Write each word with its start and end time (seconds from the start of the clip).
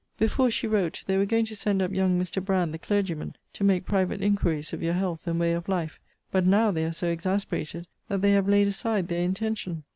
Before 0.17 0.49
she 0.49 0.65
wrote, 0.65 1.03
they 1.05 1.15
were 1.15 1.27
going 1.27 1.45
to 1.45 1.55
send 1.55 1.79
up 1.79 1.91
young 1.93 2.19
Mr. 2.19 2.43
Brand, 2.43 2.73
the 2.73 2.79
clergyman, 2.79 3.35
to 3.53 3.63
make 3.63 3.85
private 3.85 4.19
inquiries 4.19 4.73
of 4.73 4.81
your 4.81 4.95
health, 4.95 5.27
and 5.27 5.39
way 5.39 5.53
of 5.53 5.69
life. 5.69 5.99
But 6.31 6.43
now 6.47 6.71
they 6.71 6.85
are 6.85 6.91
so 6.91 7.11
exasperated 7.11 7.85
that 8.07 8.23
they 8.23 8.31
have 8.31 8.49
laid 8.49 8.67
aside 8.67 9.09
their 9.09 9.21
intention. 9.23 9.83